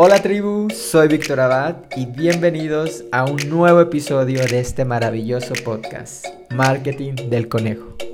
[0.00, 6.24] Hola tribu, soy Víctor Abad y bienvenidos a un nuevo episodio de este maravilloso podcast,
[6.50, 8.07] Marketing del Conejo.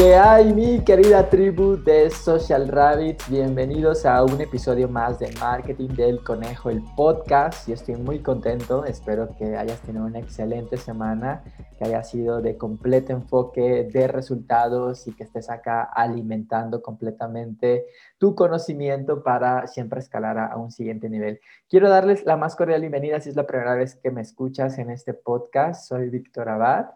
[0.00, 3.20] ¿Qué hay mi querida tribu de Social Rabbit?
[3.28, 7.68] Bienvenidos a un episodio más de Marketing del Conejo, el podcast.
[7.68, 11.44] Y estoy muy contento, espero que hayas tenido una excelente semana,
[11.78, 17.84] que haya sido de completo enfoque de resultados y que estés acá alimentando completamente
[18.16, 21.40] tu conocimiento para siempre escalar a, un siguiente nivel.
[21.68, 24.88] Quiero darles la más cordial bienvenida si es la primera vez que me escuchas en
[24.88, 25.86] este podcast.
[25.86, 26.86] Soy Víctor Abad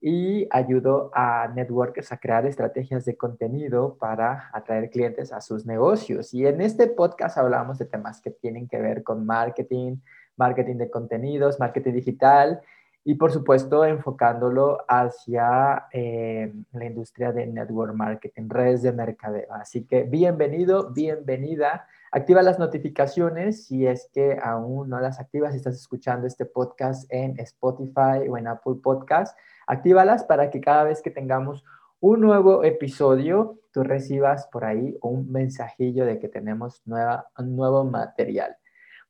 [0.00, 6.32] y ayudo a networkers a crear estrategias de contenido para atraer clientes a sus negocios.
[6.32, 9.96] Y en este podcast hablamos de temas que tienen que ver con marketing,
[10.36, 12.62] marketing de contenidos, marketing digital
[13.04, 19.52] y por supuesto enfocándolo hacia eh, la industria de network marketing, redes de mercadeo.
[19.52, 21.86] Así que bienvenido, bienvenida.
[22.12, 27.10] Activa las notificaciones si es que aún no las activas, si estás escuchando este podcast
[27.12, 29.36] en Spotify o en Apple Podcast
[29.70, 31.64] Actívalas para que cada vez que tengamos
[32.00, 38.56] un nuevo episodio, tú recibas por ahí un mensajillo de que tenemos nueva, nuevo material.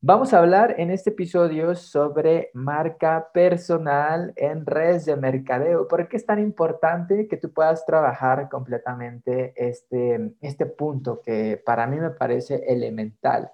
[0.02, 5.88] Vamos a hablar en este episodio sobre marca personal en redes de mercadeo.
[5.88, 11.86] ¿Por qué es tan importante que tú puedas trabajar completamente este, este punto que para
[11.86, 13.52] mí me parece elemental?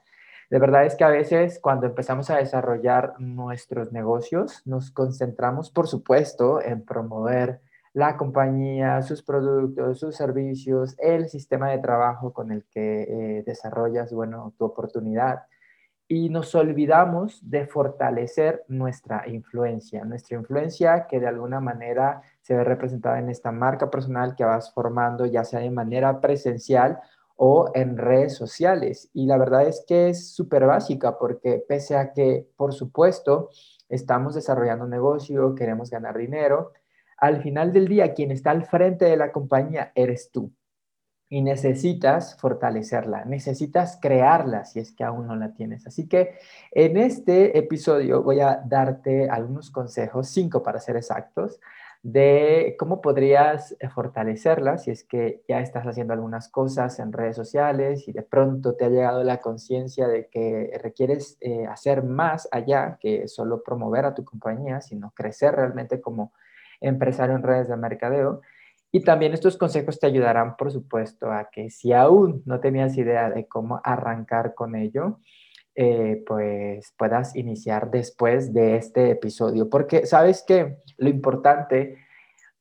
[0.48, 5.88] De verdad es que a veces cuando empezamos a desarrollar nuestros negocios, nos concentramos, por
[5.88, 7.60] supuesto, en promover
[7.92, 14.12] la compañía, sus productos, sus servicios, el sistema de trabajo con el que eh, desarrollas,
[14.12, 15.40] bueno, tu oportunidad.
[16.08, 22.62] Y nos olvidamos de fortalecer nuestra influencia, nuestra influencia que de alguna manera se ve
[22.62, 27.00] representada en esta marca personal que vas formando, ya sea de manera presencial
[27.34, 29.10] o en redes sociales.
[29.14, 33.50] Y la verdad es que es súper básica porque pese a que, por supuesto,
[33.88, 36.72] estamos desarrollando un negocio, queremos ganar dinero,
[37.18, 40.52] al final del día quien está al frente de la compañía eres tú.
[41.28, 45.86] Y necesitas fortalecerla, necesitas crearla si es que aún no la tienes.
[45.86, 46.38] Así que
[46.70, 51.58] en este episodio voy a darte algunos consejos, cinco para ser exactos,
[52.08, 57.34] de cómo podrías eh, fortalecerla si es que ya estás haciendo algunas cosas en redes
[57.34, 62.48] sociales y de pronto te ha llegado la conciencia de que requieres eh, hacer más
[62.52, 66.32] allá que solo promover a tu compañía, sino crecer realmente como
[66.80, 68.40] empresario en redes de mercadeo.
[68.96, 73.28] Y también estos consejos te ayudarán, por supuesto, a que si aún no tenías idea
[73.28, 75.20] de cómo arrancar con ello,
[75.74, 79.68] eh, pues puedas iniciar después de este episodio.
[79.68, 81.98] Porque sabes que lo importante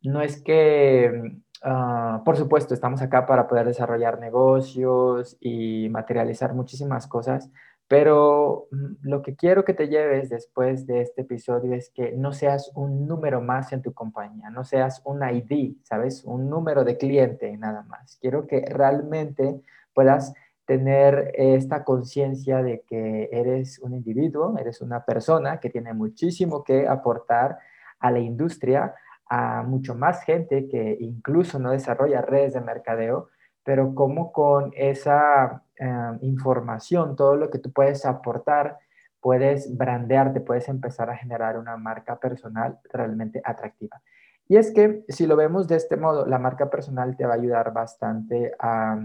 [0.02, 7.08] no es que, ah, por supuesto, estamos acá para poder desarrollar negocios y materializar muchísimas
[7.08, 7.50] cosas,
[7.88, 12.34] pero mm, lo que quiero que te lleves después de este episodio es que no
[12.34, 16.24] seas un número más en tu compañía, no seas un ID, ¿sabes?
[16.26, 18.18] Un número de cliente nada más.
[18.20, 19.62] Quiero que realmente
[19.94, 20.34] puedas
[20.66, 26.88] tener esta conciencia de que eres un individuo, eres una persona que tiene muchísimo que
[26.88, 27.60] aportar
[28.00, 28.96] a la industria,
[29.28, 33.30] a mucho más gente que incluso no desarrolla redes de mercadeo,
[33.64, 38.78] pero como con esa eh, información, todo lo que tú puedes aportar,
[39.20, 44.02] puedes brandearte, puedes empezar a generar una marca personal realmente atractiva.
[44.48, 47.38] Y es que si lo vemos de este modo, la marca personal te va a
[47.38, 48.98] ayudar bastante a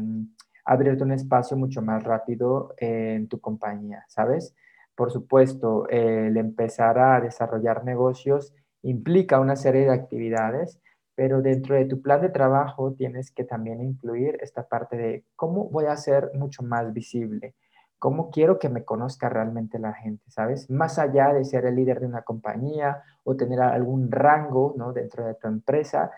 [0.64, 4.54] abrirte un espacio mucho más rápido en tu compañía, ¿sabes?
[4.94, 10.80] Por supuesto, el empezar a desarrollar negocios implica una serie de actividades,
[11.14, 15.68] pero dentro de tu plan de trabajo tienes que también incluir esta parte de cómo
[15.68, 17.54] voy a ser mucho más visible,
[17.98, 20.70] cómo quiero que me conozca realmente la gente, ¿sabes?
[20.70, 24.92] Más allá de ser el líder de una compañía o tener algún rango, ¿no?
[24.92, 26.10] Dentro de tu empresa,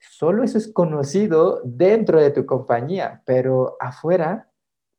[0.00, 4.48] Solo eso es conocido dentro de tu compañía, pero afuera,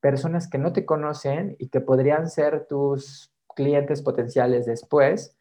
[0.01, 5.37] personas que no te conocen y que podrían ser tus clientes potenciales después,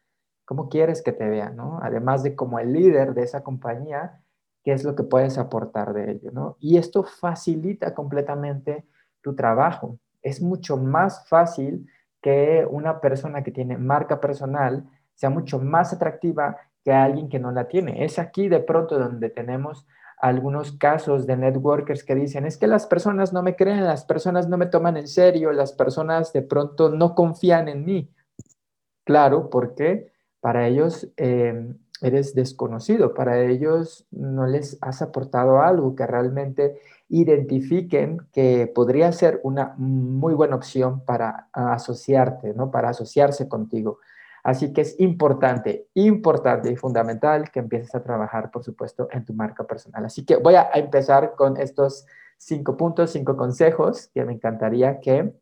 [0.49, 1.55] ¿cómo quieres que te vean?
[1.55, 1.79] ¿no?
[1.83, 4.19] Además de como el líder de esa compañía,
[4.63, 6.31] ¿qué es lo que puedes aportar de ello?
[6.31, 6.57] ¿no?
[6.59, 8.83] Y esto facilita completamente
[9.21, 9.99] tu trabajo.
[10.23, 11.85] Es mucho más fácil
[12.19, 17.51] que una persona que tiene marca personal sea mucho más atractiva que alguien que no
[17.51, 18.03] la tiene.
[18.03, 19.85] Es aquí de pronto donde tenemos
[20.19, 24.49] algunos casos de networkers que dicen, es que las personas no me creen, las personas
[24.49, 28.11] no me toman en serio, las personas de pronto no confían en mí.
[29.05, 36.07] Claro, porque para ellos eh, eres desconocido, para ellos no les has aportado algo que
[36.07, 42.71] realmente identifiquen que podría ser una muy buena opción para asociarte, ¿no?
[42.71, 43.99] Para asociarse contigo.
[44.43, 49.33] Así que es importante, importante y fundamental que empieces a trabajar, por supuesto, en tu
[49.33, 50.05] marca personal.
[50.05, 52.05] Así que voy a empezar con estos
[52.37, 55.33] cinco puntos, cinco consejos que me encantaría que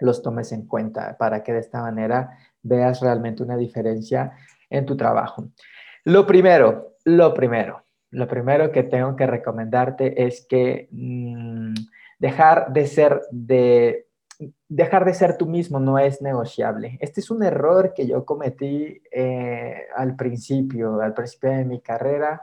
[0.00, 4.32] los tomes en cuenta para que de esta manera veas realmente una diferencia
[4.70, 5.48] en tu trabajo.
[6.04, 11.74] Lo primero, lo primero, lo primero que tengo que recomendarte es que mm,
[12.18, 14.06] dejar de ser de
[14.68, 16.98] dejar de ser tú mismo no es negociable.
[17.00, 22.42] Este es un error que yo cometí eh, al principio, al principio de mi carrera.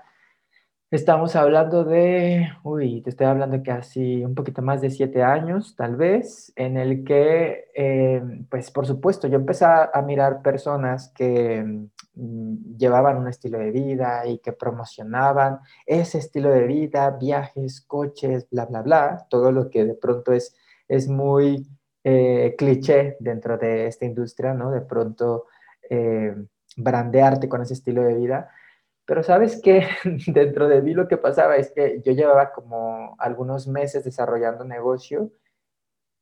[0.94, 5.95] Estamos hablando de, uy, te estoy hablando casi un poquito más de siete años, tal
[5.95, 11.63] vez, en el que, eh, pues por supuesto, yo empecé a mirar personas que
[12.13, 18.48] mm, llevaban un estilo de vida y que promocionaban ese estilo de vida, viajes, coches,
[18.51, 20.56] bla, bla, bla, todo lo que de pronto es,
[20.88, 21.66] es muy
[22.04, 24.69] eh, cliché dentro de esta industria, ¿no?
[24.69, 25.48] De pronto
[25.89, 26.36] eh,
[26.78, 28.51] brandearte con ese estilo de vida.
[29.13, 29.86] Pero sabes que
[30.25, 35.30] dentro de mí lo que pasaba es que yo llevaba como algunos meses desarrollando negocio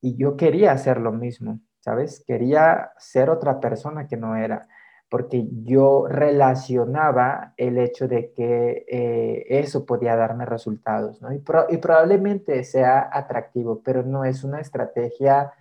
[0.02, 2.22] y yo quería hacer lo mismo, ¿sabes?
[2.28, 4.68] Quería ser otra persona que no era
[5.08, 11.32] porque yo relacionaba el hecho de que eh, eso podía darme resultados, ¿no?
[11.32, 15.54] Y, y, probablemente sea atractivo, pero no es una estrategia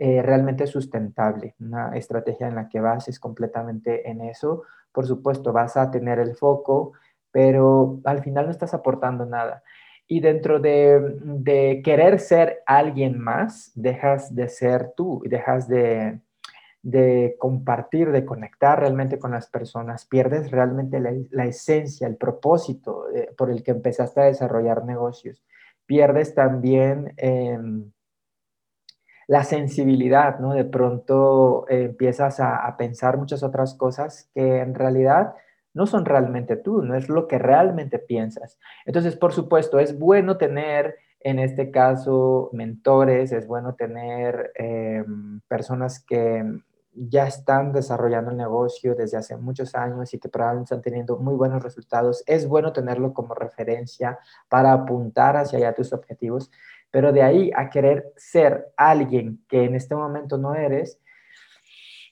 [0.00, 4.62] eh, realmente sustentable, una estrategia en la que bases completamente en eso.
[4.92, 6.92] Por supuesto, vas a tener el foco,
[7.30, 9.62] pero al final no estás aportando nada.
[10.06, 16.20] Y dentro de, de querer ser alguien más, dejas de ser tú, dejas de,
[16.82, 23.10] de compartir, de conectar realmente con las personas, pierdes realmente la, la esencia, el propósito
[23.14, 25.44] eh, por el que empezaste a desarrollar negocios.
[25.86, 27.12] Pierdes también...
[27.16, 27.58] Eh,
[29.28, 30.54] la sensibilidad, ¿no?
[30.54, 35.34] De pronto eh, empiezas a, pensar muchas otras cosas que en realidad
[35.74, 38.58] no son realmente tú, no es lo que realmente piensas.
[38.86, 46.02] Entonces, por supuesto, es bueno tener en este caso mentores, es bueno tener em, personas
[46.02, 46.42] que
[46.94, 51.34] ya están desarrollando el negocio desde hace muchos años y que probablemente están teniendo muy
[51.34, 52.24] buenos resultados.
[52.26, 56.50] Es bueno tenerlo como referencia para apuntar hacia allá tus objetivos.
[56.90, 61.00] Pero de ahí a querer ser alguien que en este momento no eres,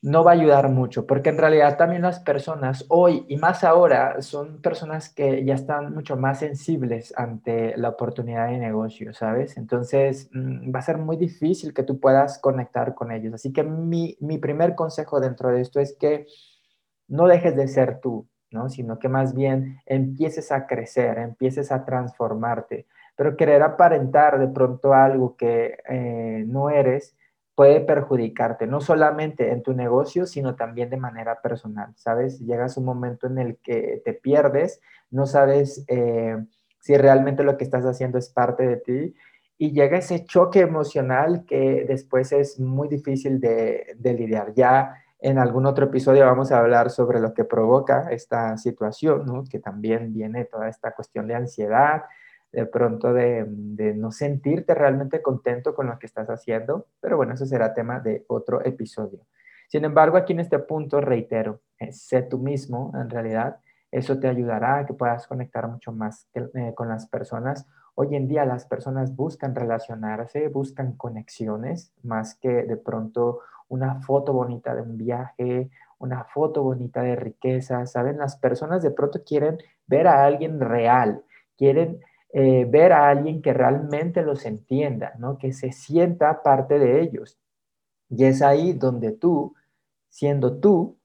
[0.02, 4.22] no va a ayudar mucho, porque en realidad también las personas hoy y más ahora
[4.22, 9.56] son personas que ya están mucho más sensibles ante la oportunidad de negocio, ¿sabes?
[9.56, 13.34] Entonces mm, va a ser muy difícil que tú puedas conectar con ellos.
[13.34, 16.26] Así que mi, mi primer consejo dentro de esto es que
[17.08, 18.68] no dejes de ser tú, ¿no?
[18.68, 22.86] Sino que más bien empieces a crecer, empieces a transformarte
[23.16, 27.16] pero querer aparentar de pronto algo que eh, no eres
[27.54, 32.38] puede perjudicarte, no solamente en tu negocio, sino también de manera personal, ¿sabes?
[32.38, 34.80] Llegas un momento en el que te pierdes,
[35.10, 36.36] no sabes eh,
[36.80, 39.14] si realmente lo que estás haciendo es parte de ti
[39.56, 44.52] y llega ese choque emocional que después es muy difícil de, de lidiar.
[44.54, 49.44] Ya en algún otro episodio vamos a hablar sobre lo que provoca esta situación, ¿no?
[49.50, 52.02] que también viene toda esta cuestión de ansiedad,
[52.52, 53.46] de pronto de,
[53.96, 58.24] no sentirte realmente contento con lo que estás haciendo, pero bueno, eso será tema de
[58.28, 59.20] otro episodio.
[59.68, 63.58] Sin embargo, aquí en este punto reitero, eh, sé tú mismo en realidad,
[63.90, 67.66] eso te ayudará a que puedas conectar mucho más eh, con las personas.
[67.94, 74.32] Hoy en día las personas buscan relacionarse, buscan conexiones, más que de pronto una foto
[74.32, 78.18] bonita de un viaje, una foto bonita de riqueza, ¿saben?
[78.18, 81.22] Las personas de pronto quieren ver a alguien real,
[81.56, 82.00] quieren
[82.32, 85.38] eh, ver a alguien que realmente los entienda, ¿no?
[85.38, 87.38] que se sienta parte de ellos.
[88.08, 89.54] Y es ahí donde tú,
[90.08, 90.98] siendo tú,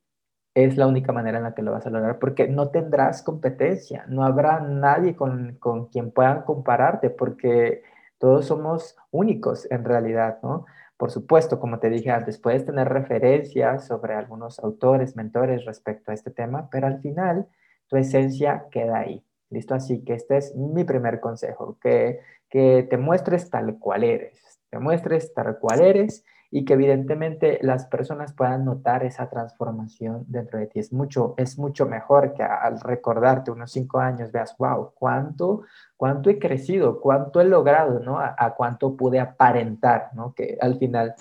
[0.53, 4.05] es la única manera en la que lo vas a lograr, porque no tendrás competencia,
[4.07, 7.83] no habrá nadie con, con quien puedan compararte, porque
[8.17, 10.65] todos somos únicos en realidad, ¿no?
[10.97, 16.13] Por supuesto, como te dije antes, puedes tener referencias sobre algunos autores, mentores respecto a
[16.13, 17.47] este tema, pero al final
[17.87, 19.25] tu esencia queda ahí.
[19.51, 19.75] ¿Listo?
[19.75, 24.79] Así que este es mi primer consejo, que, que te muestres tal cual eres, te
[24.79, 30.67] muestres tal cual eres y que evidentemente las personas puedan notar esa transformación dentro de
[30.67, 30.79] ti.
[30.79, 35.63] Es mucho, es mucho mejor que al recordarte unos cinco años veas, wow, cuánto,
[35.95, 38.19] cuánto he crecido, cuánto he logrado, ¿no?
[38.19, 40.33] A, a, cuánto pude aparentar, ¿no?
[40.33, 41.15] Que al final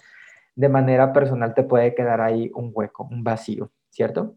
[0.56, 4.34] de manera personal te puede quedar ahí un hueco, un vacío, ¿cierto?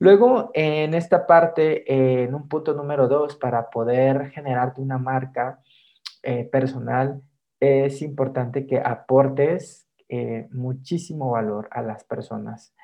[0.00, 5.60] Luego, en esta parte, en un punto número dos, para poder generarte una marca
[6.22, 7.22] eh, personal,
[7.60, 12.74] es importante que aportes eh, muchísimo valor a las personas,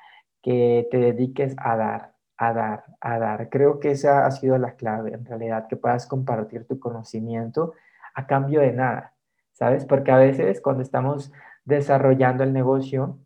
[0.43, 3.49] que te dediques a dar, a dar, a dar.
[3.49, 7.73] Creo que esa ha sido la clave, en realidad, que puedas compartir tu conocimiento
[8.13, 9.15] a cambio de nada,
[9.53, 9.85] ¿sabes?
[9.85, 11.31] Porque a veces cuando estamos
[11.65, 13.17] desarrollando el negocio,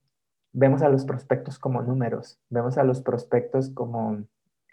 [0.53, 4.23] vemos a los prospectos como números, vemos a los prospectos como,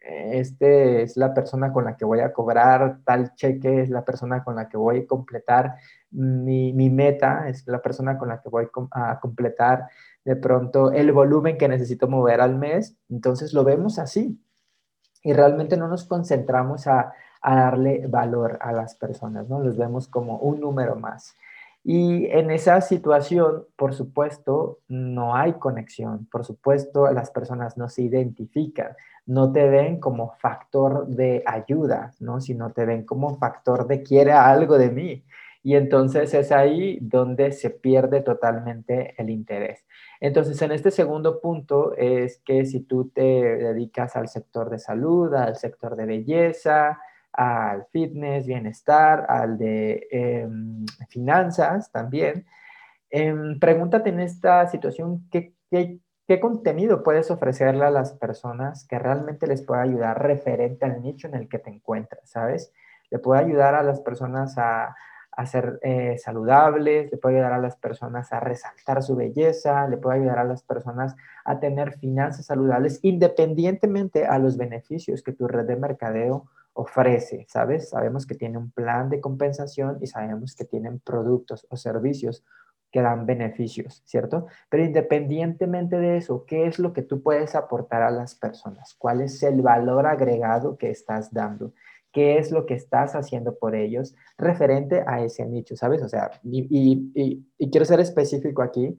[0.01, 4.43] este es la persona con la que voy a cobrar tal cheque, es la persona
[4.43, 5.77] con la que voy a completar
[6.11, 9.89] mi, mi meta, es la persona con la que voy a completar
[10.25, 12.97] de pronto el volumen que necesito mover al mes.
[13.09, 14.41] Entonces lo vemos así
[15.23, 19.61] y realmente no nos concentramos a, a darle valor a las personas, ¿no?
[19.61, 21.35] Los vemos como un número más.
[21.91, 28.03] Y en esa situación, por supuesto, no hay conexión, por supuesto, las personas no se
[28.03, 32.43] identifican, no te ven como factor de ayuda, ¿no?
[32.43, 35.25] Sino te ven como factor de quiere algo de mí.
[35.63, 39.87] Y entonces es ahí donde se pierde totalmente el interés.
[40.21, 45.33] Entonces, en este segundo punto es que si tú te dedicas al sector de salud,
[45.33, 47.01] al sector de belleza,
[47.39, 52.45] al fitness, bienestar, al de em, finanzas también.
[53.11, 59.47] Em, pregúntate en esta situación ¿qué, qué, contenido puedes ofrecerle a las personas que realmente
[59.47, 62.73] les pueda ayudar referente al nicho en el que te encuentras, ¿sabes?
[63.09, 64.97] Le puede ayudar a las personas a,
[65.31, 69.97] a ser eh, saludables, le puede ayudar a las personas a resaltar su belleza, le
[69.97, 71.15] puede ayudar a las personas
[71.45, 77.89] a tener finanzas saludables independientemente a los beneficios que tu red de mercadeo ofrece, ¿sabes?
[77.89, 82.45] Sabemos que tiene un plan de compensación y sabemos que tienen productos o servicios
[82.93, 84.47] que dan beneficios, ¿cierto?
[84.71, 88.95] Pero independientemente de eso, ¿qué es lo que tú puedes aportar a las personas?
[88.97, 91.73] ¿Cuál es el valor agregado que estás dando?
[92.13, 96.01] ¿Qué es lo que estás haciendo por ellos referente a ese nicho, ¿sabes?
[96.03, 97.43] O sea, y,
[97.73, 98.97] quiero ser específico aquí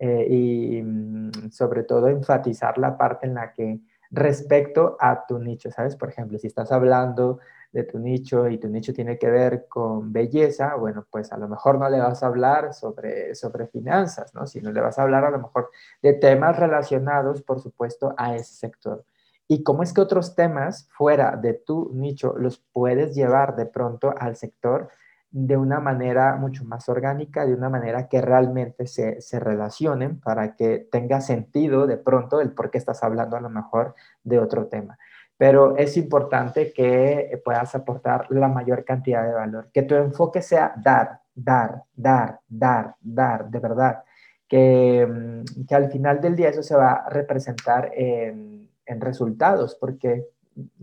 [0.00, 3.78] eh, y mm, sobre todo enfatizar la parte en la que
[4.10, 5.96] respecto a tu nicho, ¿sabes?
[5.96, 7.38] Por ejemplo, si estás hablando
[7.72, 11.48] de tu nicho y tu nicho tiene que ver con belleza, bueno, pues a lo
[11.48, 14.46] mejor no le vas a hablar sobre, sobre finanzas, ¿no?
[14.46, 15.70] Sino le vas a hablar a lo mejor
[16.02, 19.04] de temas relacionados, por supuesto, a ese sector.
[19.46, 24.12] Y cómo es que otros temas fuera de tu nicho los puedes llevar de pronto
[24.16, 24.90] al sector
[25.32, 30.56] de una manera mucho más orgánica, de una manera que realmente se, se, relacionen para
[30.56, 33.94] que tenga sentido de pronto el por qué estás hablando a lo mejor
[34.24, 34.98] de otro tema.
[35.36, 40.74] Pero es importante que puedas aportar la mayor cantidad de valor, que tu enfoque sea
[40.76, 44.02] dar, dar, dar, dar, dar, de verdad,
[44.48, 49.76] que, mm, que al final del día eso se va a representar en, en resultados,
[49.76, 50.26] porque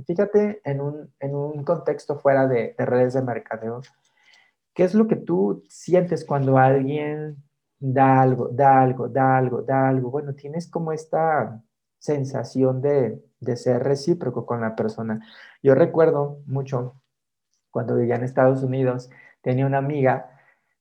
[0.06, 3.82] fíjate en un, en un contexto fuera de, de redes de mercadeo,
[4.78, 7.44] ¿Qué es lo que tú sientes cuando alguien
[7.80, 10.12] da algo, da algo, da algo, da algo?
[10.12, 11.64] Bueno, tienes como esta
[11.98, 15.26] sensación de, de ser recíproco con la persona.
[15.64, 17.02] Yo recuerdo mucho
[17.72, 19.10] cuando vivía en Estados Unidos,
[19.42, 20.30] tenía una amiga,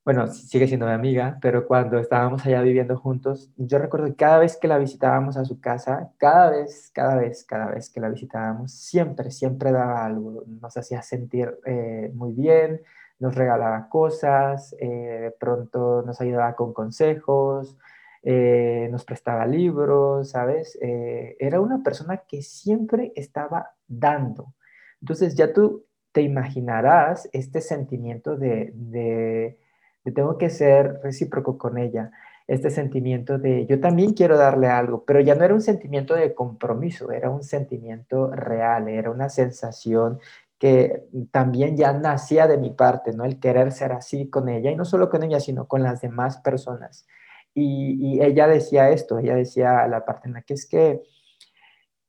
[0.04, 4.38] bueno, sigue siendo mi amiga, pero cuando estábamos allá viviendo juntos, yo recuerdo que cada
[4.40, 8.10] vez que la visitábamos a su casa, cada vez, cada vez, cada vez que la
[8.10, 12.82] visitábamos, siempre, siempre daba algo, nos hacía sentir eh, muy bien,
[13.18, 17.76] nos regalaba cosas, eh, de pronto nos ayudaba con consejos,
[18.22, 20.78] eh, nos prestaba libros, ¿sabes?
[20.82, 24.54] Eh, era una persona que siempre estaba dando.
[25.00, 29.58] Entonces ya tú te imaginarás este sentimiento de, de,
[30.04, 32.10] de tengo que ser recíproco con ella
[32.46, 36.34] este sentimiento de yo también quiero darle algo, pero ya no era un sentimiento de
[36.34, 40.20] compromiso, era un sentimiento real, era una sensación
[40.58, 43.24] que también ya nacía de mi parte, ¿no?
[43.24, 46.38] El querer ser así con ella, y no solo con ella, sino con las demás
[46.38, 47.06] personas.
[47.54, 51.02] Y, ella decía esto, ella decía la parte en la que es que,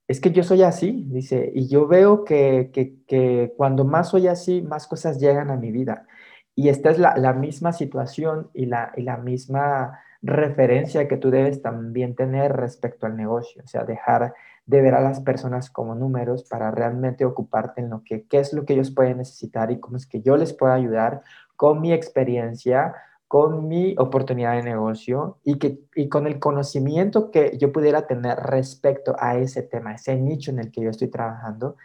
[0.08, 4.62] es que yo soy así, dice, y yo veo que, que, cuando más soy así,
[4.62, 6.08] más cosas llegan a mi vida.
[6.56, 11.30] Y esta es la, la misma situación y la, y la misma referencia que tú
[11.30, 14.34] debes también tener respecto al negocio, o sea, dejar
[14.68, 18.54] de ver a las personas como números para realmente ocuparte en lo que, qué es
[18.54, 21.22] lo que ellos pueden necesitar y cómo es que yo les puedo ayudar
[21.56, 22.94] con mi experiencia,
[23.30, 28.38] con mi oportunidad de negocio y, que, y con el conocimiento que yo pudiera tener
[28.38, 31.78] respecto a ese tema, ese nicho en el que yo estoy trabajando,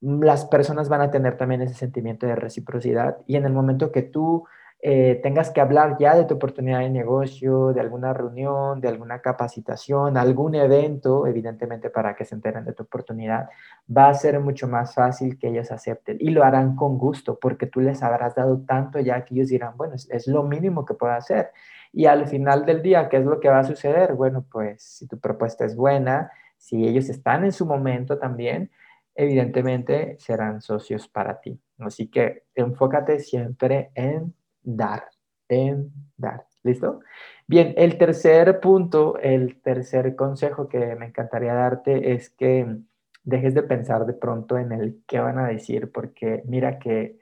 [0.00, 4.02] las personas van a tener también ese sentimiento de reciprocidad y en el momento que
[4.02, 4.44] tú
[4.86, 9.20] eh, tengas que hablar ya de tu oportunidad de negocio, de alguna reunión, de alguna
[9.22, 13.48] capacitación, algún evento, evidentemente para que se enteren de tu oportunidad,
[13.88, 17.66] va a ser mucho más fácil que ellos acepten y lo harán con gusto porque
[17.66, 20.92] tú les habrás dado tanto ya que ellos dirán, bueno, es, es lo mínimo que
[20.92, 21.52] puedo hacer.
[21.90, 24.12] Y al final del día, ¿qué es lo que va a suceder?
[24.12, 28.70] Bueno, pues si tu propuesta es buena, si ellos están en su momento también,
[29.14, 31.58] evidentemente serán socios para ti.
[31.78, 34.34] Así que enfócate siempre en
[34.64, 35.04] dar,
[35.48, 36.46] en dar.
[36.62, 37.00] ¿Listo?
[37.46, 42.78] Bien, el tercer punto, el tercer consejo que me encantaría darte es que
[43.22, 47.18] dejes de pensar de pronto en el qué van a decir, porque mira que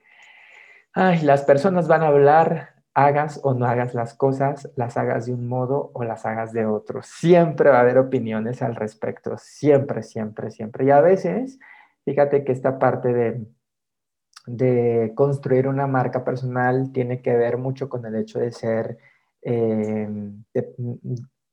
[0.95, 5.33] ay, las personas van a hablar, hagas o no hagas las cosas, las hagas de
[5.33, 7.03] un modo o las hagas de otro.
[7.03, 10.85] Siempre va a haber opiniones al respecto, siempre, siempre, siempre.
[10.85, 11.59] Y a veces,
[12.05, 13.47] fíjate que esta parte de
[14.47, 18.99] de construir una marca personal tiene que ver mucho con el hecho de ser,
[19.43, 20.09] eh,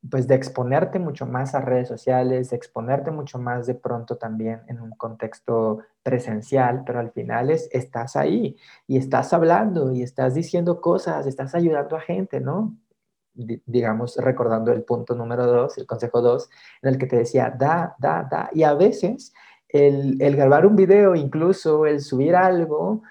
[0.10, 4.62] pues de exponerte mucho más a redes sociales, de exponerte mucho más de pronto también
[4.68, 10.34] en un contexto presencial, pero al final es, estás ahí y estás hablando y estás
[10.34, 12.76] diciendo cosas, estás ayudando a gente, ¿no?
[13.34, 16.50] digamos, recordando el punto número dos, el consejo dos,
[16.82, 18.50] en el que te decía, da, da, da.
[18.54, 19.34] Y a veces
[19.70, 23.04] el, grabar un video, incluso el subir algo,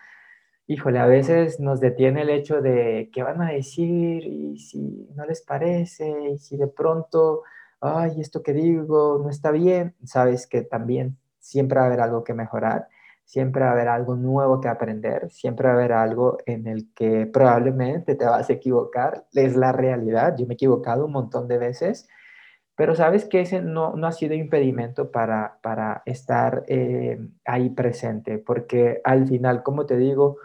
[0.66, 5.24] híjole, a veces nos detiene el hecho de qué van a decir y si no
[5.24, 7.42] les parece y si de pronto,
[7.80, 12.24] ay, esto que digo no está bien, sabes que también siempre va a haber algo
[12.24, 12.88] que mejorar,
[13.24, 16.92] siempre va a haber algo nuevo que aprender, siempre va a haber algo en el
[16.94, 21.46] que probablemente te vas a equivocar, es la realidad, yo me he equivocado un montón
[21.48, 22.08] de veces
[22.78, 28.38] pero sabes que ese no, no ha sido impedimento para, para estar eh, ahí presente,
[28.38, 30.36] porque al final, como te digo,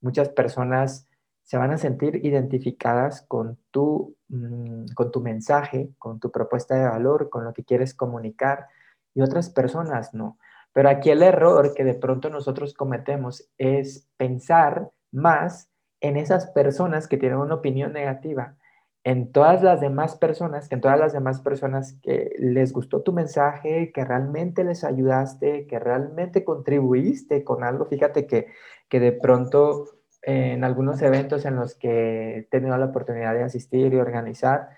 [0.00, 1.08] muchas personas
[1.42, 6.88] se van a sentir identificadas con tu, mm, con tu mensaje, con tu propuesta de
[6.88, 8.68] valor, con lo que quieres comunicar,
[9.12, 10.38] y otras personas no.
[10.72, 15.68] Pero aquí el error que de pronto nosotros cometemos es pensar más
[16.00, 18.54] en esas personas que tienen una opinión negativa
[19.02, 23.92] en todas las demás personas, en todas las demás personas que les gustó tu mensaje,
[23.92, 27.86] que realmente les ayudaste, que realmente contribuiste con algo.
[27.86, 28.48] Fíjate que,
[28.88, 29.86] que de pronto
[30.22, 34.68] en algunos eventos en los que he tenido la oportunidad de asistir y organizar,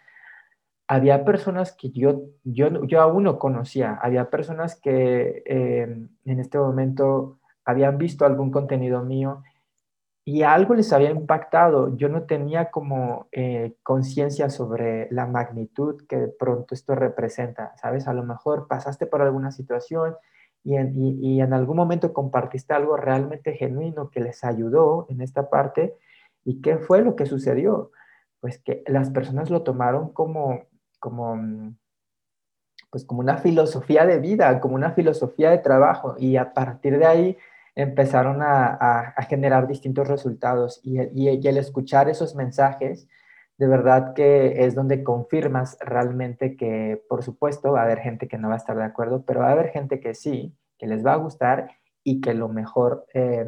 [0.86, 6.58] había personas que yo, yo, yo aún no conocía, había personas que eh, en este
[6.58, 9.42] momento habían visto algún contenido mío
[10.24, 11.96] y algo les había impactado.
[11.96, 18.06] Yo no tenía como eh, conciencia sobre la magnitud que de pronto esto representa, ¿sabes?
[18.06, 20.14] A lo mejor pasaste por alguna situación
[20.62, 25.50] y en, y en algún momento compartiste algo realmente genuino que les ayudó en esta
[25.50, 25.96] parte.
[26.44, 27.90] ¿Y qué fue lo que sucedió?
[28.40, 30.62] Pues que las personas lo tomaron como,
[31.00, 31.76] como, mm,
[32.90, 36.14] pues como una filosofía de vida, como una filosofía de trabajo.
[36.18, 37.38] Y a partir de ahí
[37.74, 43.08] empezaron a, generar distintos resultados y, el escuchar esos mensajes,
[43.58, 48.38] de verdad que es donde confirmas realmente que, por supuesto, va a haber gente que
[48.38, 51.04] no va a estar de acuerdo, pero va a haber gente que sí, que les
[51.04, 51.70] va a gustar
[52.04, 53.46] y que lo mejor, eh,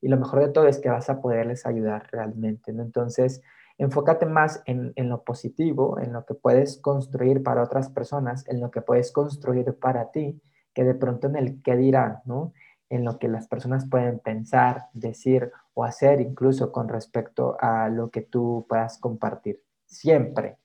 [0.00, 2.82] y lo mejor de todo es que vas a poderles ayudar realmente, ¿no?
[2.82, 3.42] Entonces,
[3.76, 8.60] enfócate más en, en, lo positivo, en lo que puedes construir para otras personas, en
[8.60, 10.40] lo que puedes construir para ti,
[10.72, 12.52] que de pronto en el qué dirán, ¿no?
[12.90, 18.10] En lo que las personas pueden pensar, decir o hacer incluso con respecto a lo
[18.10, 19.60] que tú puedas compartir.
[19.86, 20.58] Siempre,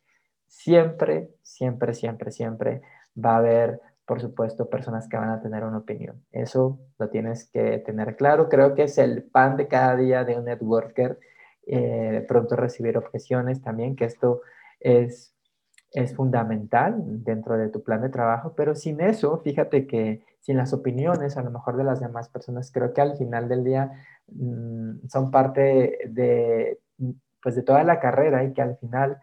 [0.47, 2.82] siempre, siempre, siempre, siempre
[3.17, 6.23] va a haber, por supuesto, personas que van a tener una opinión.
[6.32, 8.49] Eso lo tienes que tener claro.
[8.49, 11.19] Creo que es el pan de cada día de un networker.
[11.65, 14.41] Eh, pronto recibir objeciones también, que esto
[14.79, 15.36] es,
[15.91, 20.73] es fundamental dentro de tu plan de trabajo, pero sin eso, fíjate que sin las
[20.73, 23.91] opiniones a lo mejor de las demás personas, creo que al final del día
[24.28, 26.80] mm, son parte de,
[27.41, 29.19] pues de toda la carrera y que al final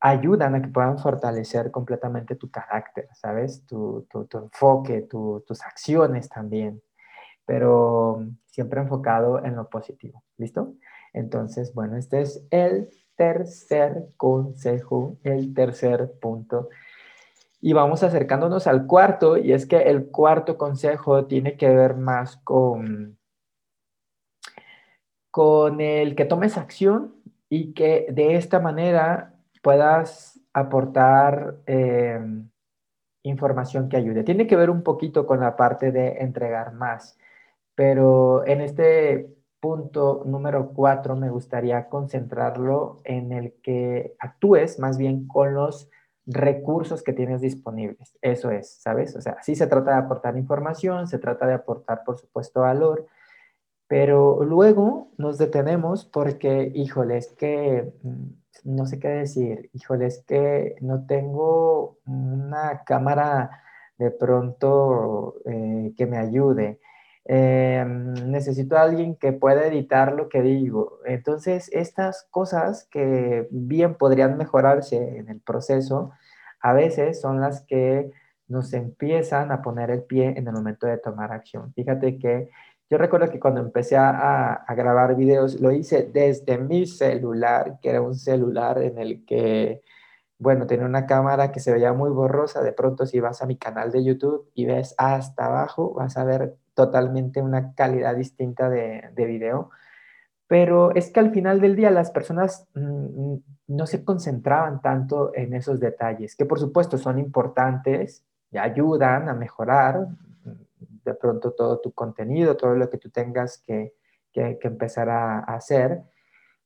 [0.00, 3.64] ayudan a que puedan fortalecer completamente tu carácter, ¿sabes?
[3.66, 6.82] Tu, enfoque, tus acciones también,
[7.46, 10.74] pero siempre enfocado en lo positivo, ¿listo?
[11.12, 16.68] Entonces, bueno, este es el tercer consejo, el tercer punto
[17.62, 22.36] y vamos acercándonos al cuarto, y es que el cuarto consejo tiene que ver más
[22.38, 23.18] con,
[25.30, 27.14] con el que tomes acción
[27.48, 32.50] y que de esta manera puedas aportar em,
[33.22, 34.24] información que ayude.
[34.24, 37.16] Tiene que ver un poquito con la parte de entregar más,
[37.76, 45.28] pero en este, punto número cuatro me gustaría concentrarlo en el que actúes más bien
[45.28, 45.88] con los
[46.26, 48.16] recursos que tienes disponibles.
[48.22, 49.16] Eso es, ¿sabes?
[49.16, 53.06] O sea, sí se trata de aportar información, se trata de aportar, por supuesto, valor,
[53.88, 58.26] pero luego nos detenemos porque, híjole, es que mm,
[58.64, 63.62] no sé qué decir, híjole, es que no tengo una cámara
[63.98, 66.80] de pronto eh, que me ayude.
[67.24, 70.98] Eh, necesito a alguien que pueda editar lo que digo.
[71.04, 76.12] Entonces, estas cosas que bien podrían mejorarse en el proceso,
[76.60, 78.10] a veces son las que
[78.48, 81.72] nos empiezan a poner el pie en el momento de tomar acción.
[81.74, 82.50] Fíjate que
[82.90, 87.90] yo recuerdo que cuando empecé a, a grabar videos, lo hice desde mi celular, que
[87.90, 89.82] era un celular en el que
[90.42, 93.56] bueno, tenía una cámara que se veía muy borrosa, de pronto si vas a mi
[93.56, 99.10] canal de YouTube y ves hasta abajo, vas a ver totalmente una calidad distinta de,
[99.14, 99.70] de video.
[100.46, 103.36] Pero es que al final del día las personas mm,
[103.68, 109.34] no se concentraban tanto en esos detalles, que por supuesto son importantes y ayudan a
[109.34, 113.94] mejorar mm, de pronto todo tu contenido, todo lo que tú tengas que,
[114.32, 116.02] que, empezar a hacer,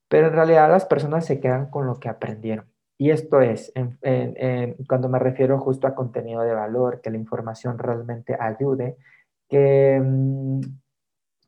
[0.09, 2.67] pero en realidad las personas se quedan con lo que aprendieron.
[2.99, 3.73] Y esto es,
[4.89, 8.97] cuando me refiero justo a contenido de valor, que la información realmente ayude,
[9.49, 10.61] que, mm,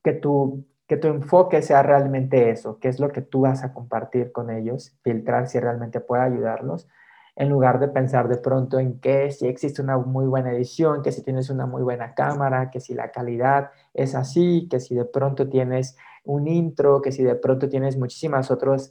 [0.02, 3.72] que, tu, que tu enfoque sea realmente eso, qué es lo que tú vas a
[3.72, 6.88] compartir con ellos, filtrar si realmente puede ayudarlos,
[7.36, 11.12] en lugar de pensar de pronto en que si existe una muy buena edición, que
[11.12, 15.04] si tienes una muy buena cámara, que si la calidad es así, que si de
[15.04, 18.90] pronto tienes un intro, que si de pronto tienes muchísimas otras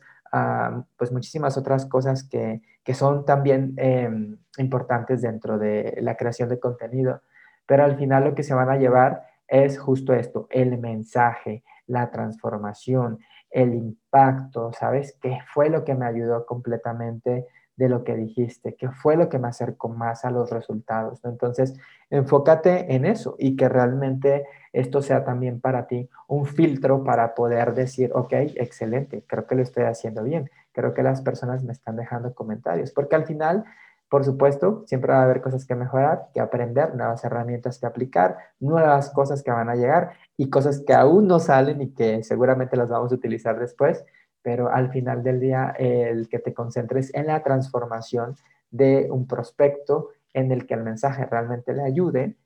[0.98, 6.60] pues muchísimas otras cosas que, que son también em, importantes dentro de la creación de
[6.60, 7.22] contenido.
[7.68, 12.10] Pero al final lo que se van a llevar es justo esto, el mensaje, la
[12.10, 13.20] transformación,
[13.52, 15.18] el impacto, ¿sabes?
[15.22, 18.76] ¿Qué fue lo que me ayudó completamente de lo que dijiste?
[18.76, 21.24] ¿Qué fue lo que me acercó más a los resultados?
[21.24, 21.76] Entonces,
[22.10, 27.74] enfócate en eso y que realmente esto sea también para ti un filtro para poder
[27.74, 31.96] decir, ok, excelente, creo que lo estoy haciendo bien, creo que las personas me están
[31.96, 33.64] dejando comentarios, porque al final,
[34.10, 38.38] por supuesto, siempre va a haber cosas que mejorar, que aprender, nuevas herramientas que aplicar,
[38.60, 42.78] nuevas cosas que van a llegar y cosas que aún no salen y que seguramente
[42.78, 44.06] las vamos a utilizar después,
[44.42, 48.36] pero al final del día el que te concentres en la transformación
[48.72, 52.38] de un prospecto en el que el mensaje realmente le ayude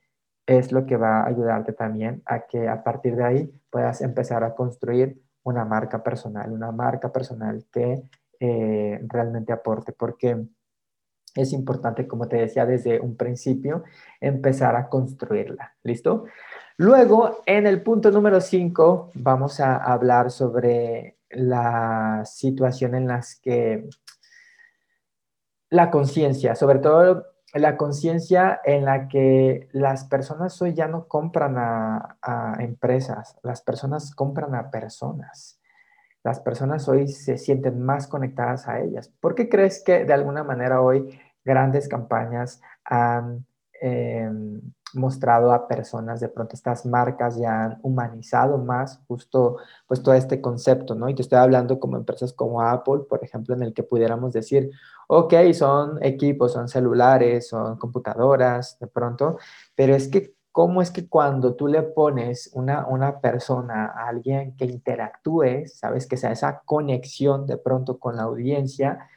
[0.47, 4.43] es lo que va a ayudarte también a que a partir de ahí puedas empezar
[4.43, 8.03] a construir una marca personal, una marca personal que
[8.39, 10.47] eh, realmente aporte, porque
[11.35, 13.83] es importante, como te decía desde un principio,
[14.19, 15.75] empezar a construirla.
[15.83, 16.25] ¿Listo?
[16.77, 23.87] Luego, en el punto número 5, vamos a hablar sobre la situación en las que
[25.69, 31.55] la conciencia, sobre todo la conciencia en la que las personas hoy ya no compran
[31.57, 35.60] a, empresas, las personas compran a personas.
[36.23, 39.11] Las personas hoy se sienten más conectadas a ellas.
[39.19, 43.45] ¿Por qué crees que de alguna manera hoy grandes campañas han
[43.81, 44.61] em,
[44.93, 49.57] mostrado a personas, de pronto estas marcas ya han humanizado más justo
[49.87, 51.09] pues todo este concepto, ¿no?
[51.09, 54.71] Y te estoy hablando como empresas como Apple, por ejemplo, en el que pudiéramos decir,
[55.07, 59.37] ok, son equipos, son celulares, son computadoras, de pronto,
[59.75, 64.55] pero es que cómo es que cuando tú le pones una, una persona, a alguien
[64.57, 69.07] que interactúe, sabes, que sea esa conexión de pronto con la audiencia,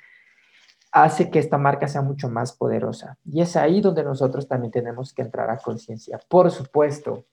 [0.92, 3.18] hace que esta marca sea mucho más poderosa.
[3.24, 6.20] Y es ahí donde nosotros también tenemos que entrar a conciencia.
[6.28, 7.26] Por supuesto,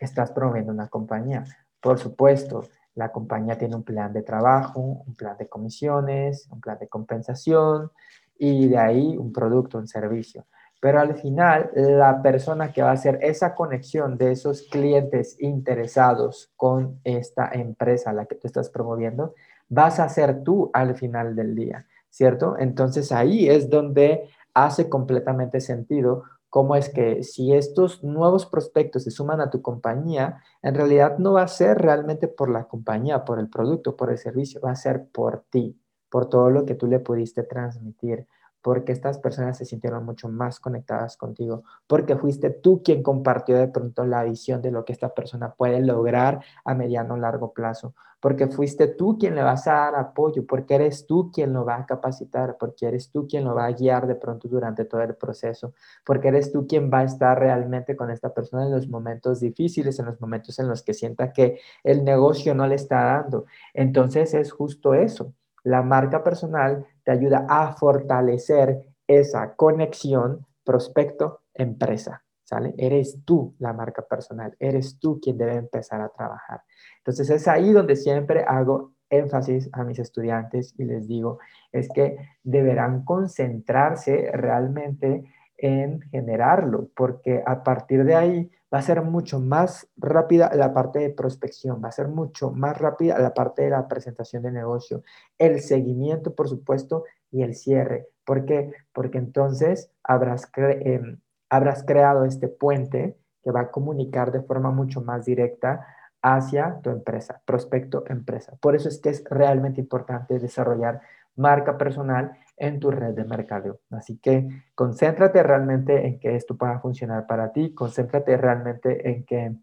[0.00, 1.44] estás promoviendo una compañía.
[1.80, 2.64] Por supuesto,
[2.96, 7.92] la compañía tiene un plan de trabajo, un plan de comisiones, un plan de compensación
[8.36, 10.46] y de ahí un producto, un servicio.
[10.84, 16.52] Pero al final, la persona que va a hacer esa conexión de esos clientes interesados
[16.56, 19.34] con esta empresa a la que tú estás promoviendo,
[19.70, 21.86] vas a ser tú al final del día.
[22.10, 22.56] ¿cierto?
[22.58, 29.10] Entonces ahí es donde hace completamente sentido cómo es que si estos nuevos prospectos se
[29.10, 33.40] suman a tu compañía, en realidad no va a ser realmente por la compañía, por
[33.40, 36.86] el producto, por el servicio, va a ser por ti, por todo lo que tú
[36.86, 38.28] le pudiste transmitir,
[38.64, 43.68] porque estas personas se sintieron mucho más conectadas contigo, porque fuiste tú quien compartió de
[43.68, 47.94] pronto la visión de lo que esta persona puede lograr a mediano o largo plazo,
[48.20, 51.76] porque fuiste tú quien le vas a dar apoyo, porque eres tú quien lo va
[51.76, 55.14] a capacitar, porque eres tú quien lo va a guiar de pronto durante todo el
[55.14, 59.40] proceso, porque eres tú quien va a estar realmente con esta persona en los momentos
[59.40, 63.44] difíciles, en los momentos en los que sienta que el negocio no le está dando.
[63.74, 65.34] Entonces es justo eso.
[65.64, 72.74] La marca personal te ayuda a fortalecer esa conexión prospecto-empresa, ¿sale?
[72.78, 76.62] Eres tú la marca personal, eres tú quien debe empezar a trabajar.
[76.98, 81.38] Entonces es ahí donde siempre hago énfasis a mis estudiantes y les digo,
[81.72, 85.24] es que deberán concentrarse realmente
[85.56, 90.98] en generarlo, porque a partir de ahí va a ser mucho más rápida la parte
[90.98, 95.02] de prospección, va a ser mucho más rápida la parte de la presentación de negocio,
[95.38, 98.08] el seguimiento, por supuesto, y el cierre.
[98.24, 98.72] ¿Por qué?
[98.92, 101.18] Porque entonces habrás, em,
[101.50, 105.86] habrás creado este puente que va a comunicar de forma mucho más directa
[106.22, 108.56] hacia tu empresa, prospecto empresa.
[108.60, 111.00] Por eso es que es realmente importante desarrollar
[111.36, 113.80] marca personal en tu red de mercadeo.
[113.90, 119.56] Así que concéntrate realmente en que esto pueda funcionar para ti, concéntrate realmente en que,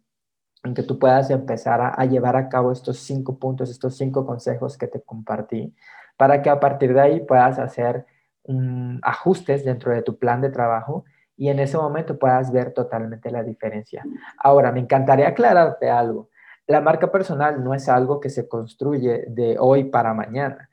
[0.63, 4.77] en que tú puedas empezar a, llevar a cabo estos cinco puntos, estos cinco consejos
[4.77, 5.73] que te compartí,
[6.17, 8.05] para que a partir de ahí puedas hacer
[9.03, 11.05] ajustes dentro de tu plan de trabajo
[11.37, 14.03] y en ese momento puedas ver totalmente la diferencia.
[14.37, 16.29] Ahora, me encantaría aclararte algo.
[16.67, 20.69] La marca personal no es algo que se construye de hoy para mañana.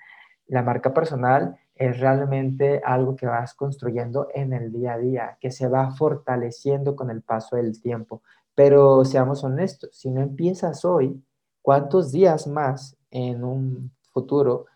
[0.46, 5.52] La marca personal es realmente algo que vas construyendo en el día a día, que
[5.52, 8.22] se va fortaleciendo con el paso del tiempo.
[8.54, 11.22] Pero seamos honestos, si no empiezas hoy,
[11.62, 14.66] ¿cuántos días más en un futuro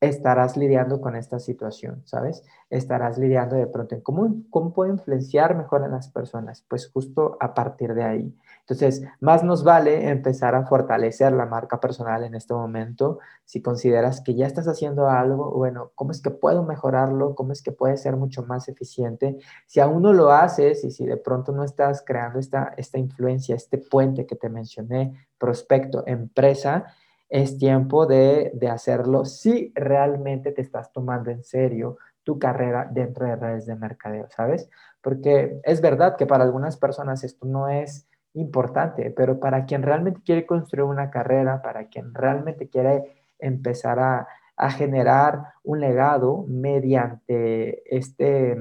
[0.00, 2.42] estarás lidiando con esta situación, ¿sabes?
[2.70, 7.36] Estarás lidiando de pronto en cómo, cómo puedo influenciar mejor a las personas, pues justo
[7.40, 8.34] a partir de ahí.
[8.68, 13.20] Entonces, más nos vale empezar a fortalecer la marca personal en este momento.
[13.44, 17.36] Si consideras que ya estás haciendo algo, bueno, ¿cómo es que puedo mejorarlo?
[17.36, 19.38] ¿Cómo es que puede ser mucho más eficiente?
[19.66, 23.54] Si aún no lo haces y si de pronto no estás creando esta, esta influencia,
[23.54, 26.86] este puente que te mencioné, prospecto, empresa,
[27.28, 33.26] es tiempo de, de hacerlo si realmente te estás tomando en serio tu carrera dentro
[33.26, 34.68] de redes de mercadeo, ¿sabes?
[35.00, 40.20] Porque es verdad que para algunas personas esto no es importante, pero para quien realmente
[40.24, 44.28] quiere construir una carrera, para quien realmente quiere empezar a,
[44.70, 48.56] generar un legado mediante este,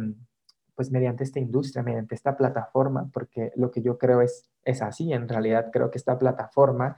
[0.75, 5.13] pues mediante esta industria, mediante esta plataforma, porque lo que yo creo es, es así,
[5.13, 6.97] en realidad creo que esta plataforma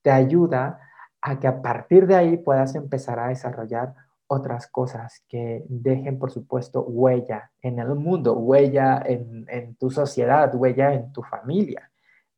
[0.00, 0.78] te ayuda
[1.20, 3.94] a que a partir de ahí puedas empezar a desarrollar
[4.28, 10.54] otras cosas que dejen, por supuesto, huella en el mundo, huella en, en tu sociedad,
[10.54, 11.90] huella en tu familia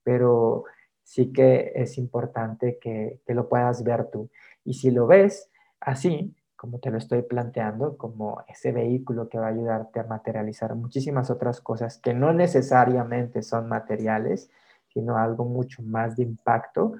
[0.08, 0.64] pero
[1.02, 4.30] sí que es importante que, que, lo puedas ver tú.
[4.64, 9.48] Y si lo ves así, como te lo estoy planteando, como ese vehículo que va
[9.48, 14.50] a ayudarte a materializar muchísimas otras cosas que no necesariamente son materiales,
[14.94, 16.94] sino algo mucho más de impacto,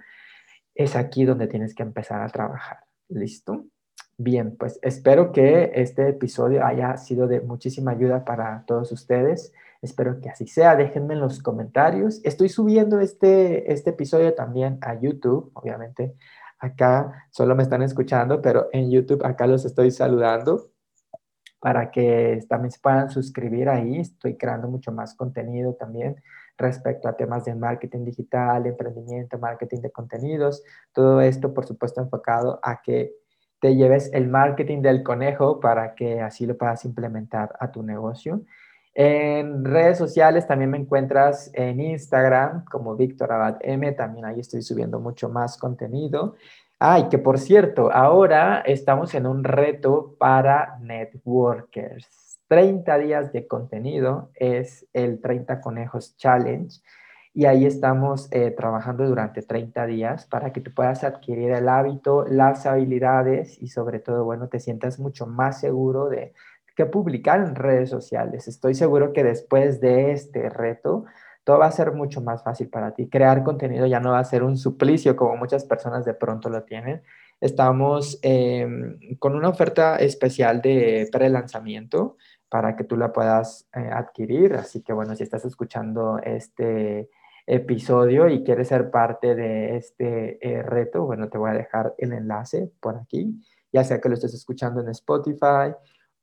[0.74, 2.80] es aquí donde tienes que empezar a trabajar.
[3.08, 3.64] ¿Listo?
[4.16, 9.52] Bien, pues espero que este episodio haya sido de muchísima ayuda para todos ustedes.
[9.80, 10.74] Espero que así sea.
[10.74, 12.20] Déjenme en los comentarios.
[12.24, 16.16] Estoy subiendo este, este episodio también a YouTube, obviamente.
[16.58, 20.72] Acá solo me están escuchando, pero en YouTube acá los estoy saludando
[21.60, 24.00] para que también se puedan suscribir ahí.
[24.00, 26.16] Estoy creando mucho más contenido también
[26.56, 30.64] respecto a temas de marketing digital, emprendimiento, marketing de contenidos.
[30.92, 33.14] Todo esto, por supuesto, enfocado a que
[33.60, 38.42] te lleves el marketing del conejo para que así lo puedas implementar a tu negocio.
[38.94, 44.62] En redes sociales también me encuentras en Instagram como Víctor Abad M, también ahí estoy
[44.62, 46.34] subiendo mucho más contenido.
[46.80, 52.40] Ay, que por cierto, ahora estamos en un reto para networkers.
[52.48, 56.80] 30 días de contenido es el 30 Conejos Challenge
[57.38, 62.24] y ahí estamos eh, trabajando durante 30 días para que tú puedas adquirir el hábito,
[62.28, 66.32] las habilidades y sobre todo, bueno, te sientas mucho más seguro de,
[66.74, 68.48] que publicar en redes sociales.
[68.48, 71.04] Estoy seguro que después de este reto,
[71.44, 73.08] todo va a ser mucho más fácil para ti.
[73.08, 76.64] Crear contenido ya no va a ser un suplicio como muchas personas de pronto lo
[76.64, 77.02] tienen.
[77.40, 82.16] Estamos em, con una oferta especial de pre-lanzamiento
[82.48, 84.54] para que tú la puedas eh, adquirir.
[84.54, 87.08] Así que bueno, si estás escuchando este
[87.48, 92.12] episodio y quieres ser parte de este eh, reto, bueno, te voy a dejar el
[92.12, 95.74] enlace por aquí, ya sea que lo estés escuchando en Spotify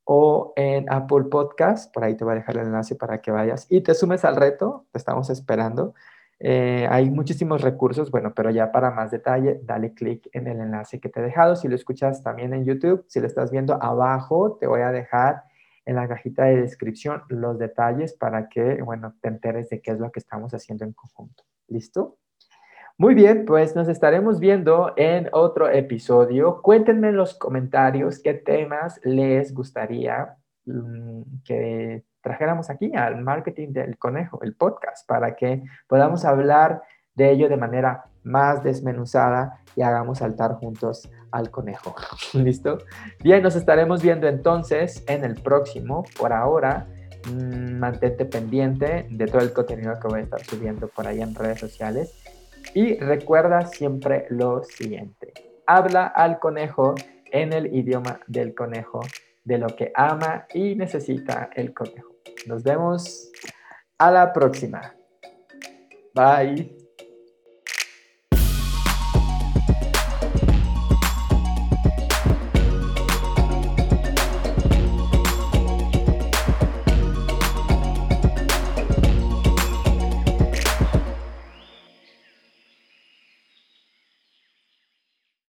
[0.04, 1.92] o en Apple Podcast.
[1.94, 4.36] Por ahí te voy a dejar el enlace para que vayas y te sumes al
[4.36, 4.86] reto.
[4.92, 5.96] Te estamos esperando.
[6.40, 11.00] Eh, hay muchísimos recursos, bueno, pero ya para más detalle, dale clic en el enlace
[11.00, 11.56] que te he dejado.
[11.56, 15.44] Si lo escuchas también en YouTube, si lo estás viendo abajo, te voy a dejar
[15.86, 20.00] en la cajita de descripción los detalles para que, bueno, te enteres de qué es
[20.00, 21.44] lo que estamos haciendo en conjunto.
[21.68, 22.18] ¿Listo?
[22.98, 26.62] Muy bien, pues nos estaremos viendo en otro episodio.
[26.62, 33.98] Cuéntenme en los comentarios qué temas les gustaría mm, que trajéramos aquí al marketing del
[33.98, 40.20] conejo, el podcast, para que podamos hablar de ello de manera más desmenuzada y hagamos
[40.20, 41.96] saltar juntos al conejo.
[42.34, 42.80] ¿Listo?
[43.24, 46.04] Bien, nos estaremos viendo entonces en el próximo.
[46.18, 46.88] Por ahora,
[47.32, 51.36] mm, mantente pendiente de todo el contenido que voy a estar subiendo por ahí en
[51.36, 52.14] redes sociales.
[52.74, 55.34] Y recuerda siempre lo siguiente.
[55.68, 56.96] Habla al conejo
[57.32, 59.02] en el idioma del conejo,
[59.44, 62.16] de lo que ama y necesita el conejo.
[62.48, 63.32] Nos vemos
[63.98, 64.96] a la próxima.
[66.14, 66.75] Bye.